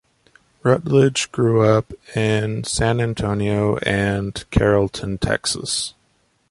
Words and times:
Rutledge 0.63 1.31
grew 1.31 1.61
up 1.63 1.93
in 2.15 2.63
San 2.63 2.99
Antonio 2.99 3.77
and 3.83 4.43
Carrollton, 4.49 5.19
Texas. 5.19 5.93